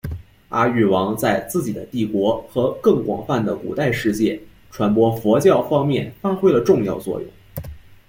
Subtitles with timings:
[0.49, 7.29] 阿育王在自己的帝国和更广泛的古代世界传播佛教方面发挥了重要作用。